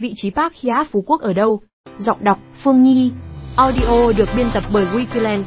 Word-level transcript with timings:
Vị 0.00 0.12
trí 0.16 0.30
Park 0.30 0.52
Hyatt 0.62 0.90
Phú 0.92 1.04
Quốc 1.06 1.20
ở 1.20 1.32
đâu? 1.32 1.60
Giọng 1.98 2.24
đọc 2.24 2.38
Phương 2.64 2.82
Nhi. 2.82 3.12
Audio 3.56 4.12
được 4.16 4.28
biên 4.36 4.46
tập 4.54 4.64
bởi 4.72 4.86
Wikiland. 4.86 5.42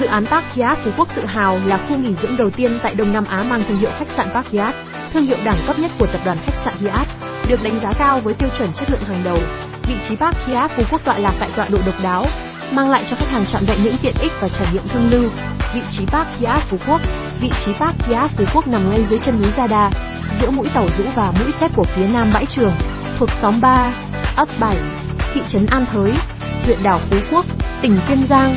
Dự 0.00 0.06
án 0.06 0.26
Park 0.26 0.44
Hyatt 0.54 0.78
Phú 0.84 0.90
Quốc 0.96 1.08
tự 1.16 1.26
hào 1.26 1.58
là 1.66 1.76
khu 1.76 1.96
nghỉ 1.96 2.14
dưỡng 2.22 2.36
đầu 2.36 2.50
tiên 2.50 2.78
tại 2.82 2.94
Đông 2.94 3.12
Nam 3.12 3.24
Á 3.24 3.42
mang 3.42 3.62
thương 3.68 3.78
hiệu 3.78 3.90
khách 3.98 4.08
sạn 4.16 4.28
Park 4.34 4.46
Hyatt, 4.46 4.76
thương 5.12 5.26
hiệu 5.26 5.36
đẳng 5.44 5.58
cấp 5.66 5.78
nhất 5.78 5.90
của 5.98 6.06
tập 6.06 6.20
đoàn 6.24 6.38
khách 6.44 6.62
sạn 6.64 6.74
Hyatt, 6.78 7.08
được 7.48 7.62
đánh 7.62 7.80
giá 7.82 7.92
cao 7.98 8.20
với 8.20 8.34
tiêu 8.34 8.48
chuẩn 8.58 8.72
chất 8.72 8.90
lượng 8.90 9.04
hàng 9.04 9.22
đầu. 9.24 9.38
Vị 9.88 9.94
trí 10.08 10.16
Park 10.16 10.36
Hyatt 10.46 10.72
Phú 10.76 10.82
Quốc 10.90 11.04
tọa 11.04 11.18
lạc 11.18 11.34
tại 11.40 11.50
tọa 11.56 11.68
độ 11.68 11.78
độc 11.86 11.94
đáo, 12.02 12.26
mang 12.72 12.90
lại 12.90 13.04
cho 13.10 13.16
khách 13.16 13.28
hàng 13.28 13.44
trọn 13.52 13.64
vẹn 13.66 13.84
những 13.84 13.96
tiện 14.02 14.14
ích 14.20 14.32
và 14.40 14.48
trải 14.48 14.68
nghiệm 14.72 14.88
thương 14.88 15.10
lưu. 15.10 15.30
Vị 15.74 15.80
trí 15.96 16.06
Park 16.06 16.28
Hyatt 16.38 16.70
Phú 16.70 16.76
Quốc 16.88 17.00
Vị 17.40 17.50
trí 17.64 17.72
Park 17.72 17.96
Hyatt 18.06 18.30
Phú 18.36 18.44
Quốc 18.54 18.68
nằm 18.68 18.90
ngay 18.90 19.06
dưới 19.10 19.18
chân 19.24 19.42
núi 19.42 19.50
Gia 19.56 19.66
Đa, 19.66 19.90
giữa 20.40 20.50
mũi 20.50 20.66
tàu 20.74 20.88
rũ 20.98 21.04
và 21.14 21.32
mũi 21.38 21.52
xếp 21.60 21.70
của 21.76 21.84
phía 21.84 22.06
nam 22.06 22.30
bãi 22.34 22.46
trường, 22.46 22.72
thuộc 23.18 23.30
xóm 23.42 23.60
3, 23.60 23.92
ấp 24.36 24.48
7, 24.60 24.76
thị 25.34 25.40
trấn 25.48 25.66
An 25.66 25.86
Thới, 25.92 26.12
huyện 26.64 26.82
đảo 26.82 27.00
Phú 27.10 27.16
Quốc, 27.30 27.44
tỉnh 27.82 27.98
Kiên 28.08 28.26
Giang. 28.30 28.56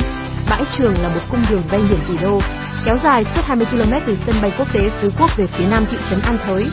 Bãi 0.50 0.64
trường 0.78 0.94
là 1.02 1.08
một 1.08 1.20
cung 1.30 1.40
đường 1.50 1.62
ven 1.70 1.80
biển 1.90 2.00
tỷ 2.08 2.14
đô, 2.22 2.40
kéo 2.84 2.98
dài 3.04 3.24
suốt 3.24 3.40
20 3.44 3.66
km 3.70 3.92
từ 4.06 4.16
sân 4.26 4.36
bay 4.42 4.52
quốc 4.58 4.72
tế 4.72 4.90
Phú 5.02 5.08
Quốc 5.18 5.30
về 5.36 5.46
phía 5.46 5.66
nam 5.66 5.84
thị 5.90 5.96
trấn 6.10 6.20
An 6.20 6.38
Thới. 6.46 6.66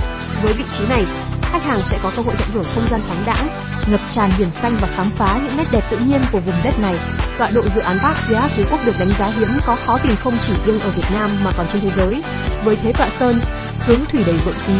Với 0.44 0.54
vị 0.54 0.64
trí 0.78 0.88
này, 0.90 1.06
khách 1.42 1.64
hàng 1.64 1.82
sẽ 1.92 2.00
có 2.04 2.12
cơ 2.16 2.22
hội 2.22 2.36
tận 2.40 2.50
hưởng 2.54 2.66
không 2.76 2.88
gian 2.92 3.02
thoáng 3.08 3.24
đãng, 3.26 3.50
ngập 3.92 4.00
tràn 4.16 4.32
biển 4.38 4.50
xanh 4.62 4.78
và 4.82 4.88
khám 4.96 5.10
phá 5.18 5.40
những 5.44 5.58
nét 5.58 5.66
đẹp 5.72 5.84
tự 5.92 5.98
nhiên 5.98 6.22
của 6.32 6.40
vùng 6.40 6.56
đất 6.64 6.80
này. 6.80 6.96
Tọa 7.38 7.50
độ 7.50 7.62
dự 7.76 7.82
án 7.82 7.98
Park 8.00 8.18
Gia 8.32 8.48
Phú 8.48 8.64
Quốc 8.72 8.80
được 8.86 9.00
đánh 9.00 9.12
giá 9.20 9.28
hiếm 9.28 9.50
có 9.66 9.78
khó 9.86 9.98
tìm 10.04 10.16
không 10.24 10.38
chỉ 10.48 10.54
riêng 10.66 10.80
ở 10.80 10.90
Việt 10.90 11.12
Nam 11.14 11.30
mà 11.44 11.52
còn 11.58 11.66
trên 11.74 11.82
thế 11.82 11.92
giới. 11.98 12.24
Với 12.64 12.76
thế 12.76 12.94
tọa 12.94 13.10
sơn, 13.20 13.40
hướng 13.80 14.06
thủy 14.06 14.24
đầy 14.26 14.36
vượng 14.46 14.60
khí, 14.68 14.74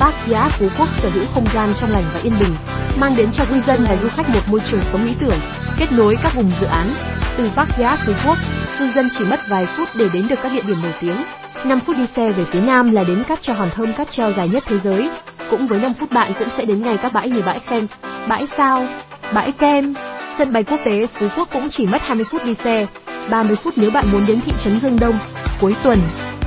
Park 0.00 0.14
Giá 0.28 0.48
Phú 0.58 0.68
Quốc 0.78 0.88
sở 1.02 1.08
hữu 1.08 1.24
không 1.34 1.46
gian 1.54 1.74
trong 1.80 1.90
lành 1.90 2.04
và 2.14 2.20
yên 2.20 2.32
bình, 2.40 2.54
mang 2.96 3.16
đến 3.16 3.28
cho 3.32 3.44
cư 3.44 3.60
dân 3.66 3.86
và 3.88 3.96
du 3.96 4.08
khách 4.08 4.28
một 4.28 4.40
môi 4.46 4.60
trường 4.70 4.80
sống 4.92 5.04
lý 5.04 5.14
tưởng, 5.20 5.40
kết 5.78 5.92
nối 5.92 6.16
các 6.22 6.34
vùng 6.34 6.50
dự 6.60 6.66
án. 6.66 6.94
Từ 7.36 7.50
Park 7.56 7.68
Giá 7.78 7.96
Phú 8.06 8.12
Quốc, 8.26 8.38
cư 8.78 8.90
dân 8.94 9.08
chỉ 9.18 9.24
mất 9.24 9.40
vài 9.48 9.66
phút 9.76 9.88
để 9.94 10.08
đến 10.12 10.28
được 10.28 10.36
các 10.42 10.52
địa 10.52 10.62
điểm 10.66 10.82
nổi 10.82 10.92
tiếng. 11.00 11.16
5 11.64 11.80
phút 11.80 11.96
đi 11.96 12.06
xe 12.16 12.32
về 12.32 12.44
phía 12.44 12.60
nam 12.60 12.92
là 12.92 13.04
đến 13.04 13.24
cáp 13.24 13.42
treo 13.42 13.56
hòn 13.56 13.70
thơm 13.74 13.92
cáp 13.92 14.10
treo 14.10 14.32
dài 14.32 14.48
nhất 14.48 14.64
thế 14.66 14.76
giới. 14.84 15.10
Cũng 15.50 15.66
với 15.66 15.78
5 15.78 15.94
phút 15.94 16.12
bạn 16.12 16.32
cũng 16.38 16.48
sẽ 16.58 16.64
đến 16.64 16.82
ngay 16.82 16.96
các 16.96 17.12
bãi 17.12 17.30
như 17.30 17.42
bãi 17.46 17.60
Kem, 17.68 17.86
bãi 18.28 18.46
Sao, 18.56 18.86
bãi 19.32 19.52
Kem. 19.52 19.94
Sân 20.38 20.52
bay 20.52 20.64
quốc 20.64 20.80
tế 20.84 21.06
Phú 21.14 21.26
Quốc 21.36 21.48
cũng 21.52 21.68
chỉ 21.70 21.86
mất 21.86 22.02
20 22.02 22.24
phút 22.30 22.44
đi 22.44 22.54
xe, 22.64 22.86
30 23.30 23.56
phút 23.64 23.74
nếu 23.76 23.90
bạn 23.90 24.12
muốn 24.12 24.26
đến 24.26 24.40
thị 24.46 24.52
trấn 24.64 24.80
Dương 24.80 24.98
Đông. 25.00 25.18
Cuối 25.60 25.76
tuần, 25.82 25.98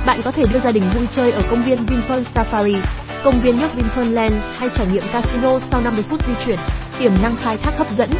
bạn 0.06 0.20
có 0.24 0.30
thể 0.30 0.42
đưa 0.52 0.60
gia 0.60 0.72
đình 0.72 0.84
vui 0.94 1.06
chơi 1.10 1.32
ở 1.32 1.42
công 1.50 1.64
viên 1.64 1.86
Vinpearl 1.86 2.24
Safari, 2.34 2.80
công 3.24 3.40
viên 3.40 3.60
nước 3.60 3.68
Vinpearl 3.74 4.12
Land 4.12 4.34
hay 4.58 4.68
trải 4.74 4.86
nghiệm 4.86 5.02
casino 5.12 5.58
sau 5.70 5.80
50 5.80 6.04
phút 6.10 6.20
di 6.26 6.32
chuyển. 6.46 6.58
Tiềm 6.98 7.12
năng 7.22 7.36
khai 7.36 7.56
thác 7.56 7.78
hấp 7.78 7.86
dẫn. 7.98 8.10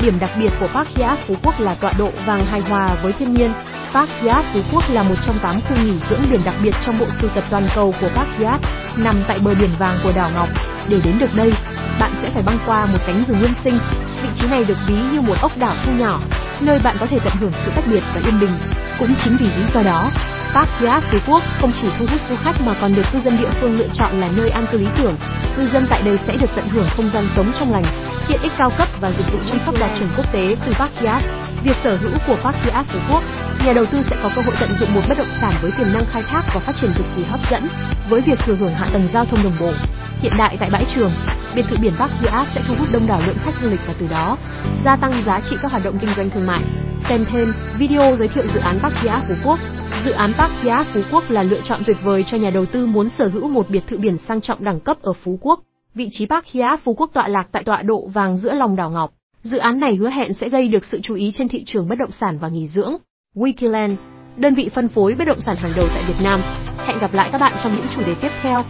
Điểm 0.00 0.18
đặc 0.20 0.30
biệt 0.38 0.50
của 0.60 0.68
Park 0.74 0.88
Hyatt 0.96 1.20
Phú 1.26 1.34
Quốc 1.42 1.60
là 1.60 1.74
tọa 1.74 1.92
độ 1.98 2.10
vàng 2.26 2.46
hài 2.46 2.60
hòa 2.60 2.96
với 3.02 3.12
thiên 3.12 3.34
nhiên. 3.34 3.52
Park 3.94 4.10
Hyatt 4.22 4.46
Phú 4.54 4.60
Quốc 4.72 4.84
là 4.90 5.02
một 5.02 5.14
trong 5.26 5.38
8 5.42 5.60
khu 5.60 5.76
nghỉ 5.84 5.94
dưỡng 6.10 6.20
biển 6.30 6.40
đặc 6.44 6.54
biệt 6.62 6.74
trong 6.86 6.98
bộ 6.98 7.06
sưu 7.20 7.30
tập 7.34 7.44
toàn 7.50 7.68
cầu 7.74 7.94
của 8.00 8.08
Park 8.08 8.28
Hyatt, 8.38 8.64
nằm 8.96 9.22
tại 9.28 9.38
bờ 9.44 9.54
biển 9.60 9.70
vàng 9.78 9.98
của 10.04 10.12
đảo 10.12 10.30
Ngọc. 10.34 10.48
Để 10.88 11.00
đến 11.04 11.18
được 11.18 11.34
đây, 11.34 11.52
bạn 12.00 12.12
sẽ 12.22 12.30
phải 12.34 12.42
băng 12.42 12.58
qua 12.66 12.86
một 12.86 12.98
cánh 13.06 13.24
rừng 13.28 13.38
nguyên 13.38 13.54
sinh. 13.64 13.78
Vị 14.22 14.28
trí 14.40 14.46
này 14.46 14.64
được 14.64 14.78
ví 14.86 14.94
như 15.12 15.20
một 15.20 15.36
ốc 15.40 15.52
đảo 15.58 15.74
thu 15.84 15.92
nhỏ, 15.92 16.20
nơi 16.60 16.80
bạn 16.84 16.96
có 17.00 17.06
thể 17.06 17.18
tận 17.24 17.32
hưởng 17.40 17.52
sự 17.64 17.70
tách 17.74 17.84
biệt 17.90 18.02
và 18.14 18.20
yên 18.24 18.40
bình. 18.40 18.52
Cũng 18.98 19.14
chính 19.24 19.36
vì 19.36 19.46
lý 19.46 19.64
do 19.74 19.82
đó, 19.82 20.10
Park 20.54 20.68
Hyatt 20.78 21.04
Phú 21.10 21.18
Quốc 21.26 21.42
không 21.60 21.72
chỉ 21.80 21.88
thu 21.98 22.06
hút 22.10 22.20
du 22.28 22.36
khách 22.36 22.60
mà 22.66 22.74
còn 22.80 22.94
được 22.94 23.02
cư 23.12 23.20
dân 23.20 23.38
địa 23.38 23.50
phương 23.60 23.78
lựa 23.78 23.88
chọn 23.94 24.20
là 24.20 24.28
nơi 24.36 24.50
an 24.50 24.66
cư 24.72 24.78
lý 24.78 24.86
tưởng. 24.98 25.16
Cư 25.56 25.68
dân 25.68 25.86
tại 25.90 26.02
đây 26.02 26.18
sẽ 26.26 26.34
được 26.40 26.50
tận 26.56 26.68
hưởng 26.68 26.86
không 26.96 27.10
gian 27.14 27.28
sống 27.36 27.52
trong 27.58 27.72
lành, 27.72 27.84
tiện 28.28 28.42
ích 28.42 28.52
cao 28.58 28.70
cấp 28.78 28.88
và 29.00 29.12
dịch 29.18 29.32
vụ 29.32 29.38
chăm 29.48 29.58
sóc 29.66 29.74
đạt 29.80 29.90
chuẩn 29.98 30.08
quốc 30.16 30.32
tế 30.32 30.56
từ 30.66 30.72
Park 30.72 30.92
Hyatt. 31.00 31.24
Việc 31.64 31.76
sở 31.84 31.96
hữu 31.96 32.12
của 32.26 32.36
Park 32.44 32.56
Hyatt 32.56 32.88
Phú 32.88 32.98
Quốc, 33.10 33.22
nhà 33.64 33.72
đầu 33.72 33.86
tư 33.86 34.02
sẽ 34.10 34.16
có 34.22 34.30
cơ 34.36 34.42
hội 34.42 34.54
tận 34.60 34.70
dụng 34.80 34.94
một 34.94 35.00
bất 35.08 35.18
động 35.18 35.32
sản 35.40 35.52
với 35.62 35.70
tiềm 35.78 35.92
năng 35.92 36.04
khai 36.12 36.22
thác 36.22 36.42
và 36.54 36.60
phát 36.60 36.76
triển 36.80 36.92
cực 36.96 37.06
kỳ 37.16 37.22
hấp 37.24 37.40
dẫn, 37.50 37.68
với 38.08 38.20
việc 38.20 38.38
thừa 38.38 38.54
hưởng 38.54 38.74
hạ 38.74 38.86
tầng 38.92 39.08
giao 39.12 39.24
thông 39.24 39.42
đồng 39.42 39.56
bộ. 39.60 39.72
Hiện 40.20 40.32
đại 40.38 40.56
tại 40.60 40.68
bãi 40.72 40.84
trường, 40.94 41.12
biệt 41.54 41.64
thự 41.68 41.76
biển 41.76 41.92
Park 41.98 42.12
Hyatt 42.20 42.48
sẽ 42.54 42.62
thu 42.68 42.74
hút 42.78 42.88
đông 42.92 43.06
đảo 43.06 43.22
lượng 43.26 43.36
khách 43.44 43.54
du 43.62 43.70
lịch 43.70 43.80
và 43.86 43.94
từ 43.98 44.06
đó 44.10 44.36
gia 44.84 44.96
tăng 44.96 45.22
giá 45.26 45.40
trị 45.50 45.56
các 45.62 45.70
hoạt 45.70 45.84
động 45.84 45.98
kinh 45.98 46.14
doanh 46.16 46.30
thương 46.30 46.46
mại. 46.46 46.60
Xem 47.08 47.24
thêm 47.32 47.52
video 47.78 48.16
giới 48.16 48.28
thiệu 48.28 48.44
dự 48.54 48.60
án 48.60 48.78
Park 48.80 48.94
Hyatt 48.94 49.28
Phú 49.28 49.34
Quốc. 49.44 49.58
Dự 50.04 50.10
án 50.10 50.32
Park 50.38 50.52
Gia 50.64 50.84
Phú 50.94 51.00
Quốc 51.12 51.30
là 51.30 51.42
lựa 51.42 51.60
chọn 51.64 51.82
tuyệt 51.86 51.96
vời 52.04 52.24
cho 52.26 52.36
nhà 52.36 52.50
đầu 52.50 52.66
tư 52.66 52.86
muốn 52.86 53.08
sở 53.18 53.28
hữu 53.28 53.48
một 53.48 53.70
biệt 53.70 53.86
thự 53.86 53.98
biển 53.98 54.18
sang 54.18 54.40
trọng 54.40 54.64
đẳng 54.64 54.80
cấp 54.80 55.02
ở 55.02 55.12
Phú 55.12 55.38
Quốc. 55.40 55.60
Vị 55.94 56.08
trí 56.12 56.26
Park 56.26 56.46
Gia 56.52 56.76
Phú 56.76 56.94
Quốc 56.94 57.10
tọa 57.12 57.28
lạc 57.28 57.48
tại 57.52 57.64
tọa 57.64 57.82
độ 57.82 58.06
vàng 58.06 58.38
giữa 58.38 58.52
lòng 58.52 58.76
đảo 58.76 58.90
Ngọc. 58.90 59.12
Dự 59.42 59.58
án 59.58 59.80
này 59.80 59.96
hứa 59.96 60.10
hẹn 60.10 60.34
sẽ 60.34 60.48
gây 60.48 60.68
được 60.68 60.84
sự 60.84 61.00
chú 61.02 61.14
ý 61.14 61.32
trên 61.34 61.48
thị 61.48 61.64
trường 61.66 61.88
bất 61.88 61.98
động 61.98 62.10
sản 62.10 62.38
và 62.38 62.48
nghỉ 62.48 62.68
dưỡng. 62.68 62.96
Wikiland, 63.34 63.94
đơn 64.36 64.54
vị 64.54 64.68
phân 64.74 64.88
phối 64.88 65.14
bất 65.14 65.24
động 65.24 65.40
sản 65.40 65.56
hàng 65.56 65.72
đầu 65.76 65.86
tại 65.88 66.04
Việt 66.08 66.22
Nam. 66.22 66.40
Hẹn 66.86 66.98
gặp 66.98 67.14
lại 67.14 67.28
các 67.32 67.40
bạn 67.40 67.52
trong 67.62 67.76
những 67.76 67.86
chủ 67.94 68.02
đề 68.06 68.14
tiếp 68.14 68.30
theo. 68.42 68.64